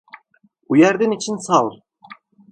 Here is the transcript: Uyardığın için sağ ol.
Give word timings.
Uyardığın 0.69 1.11
için 1.11 1.37
sağ 1.37 1.65
ol. 1.65 1.79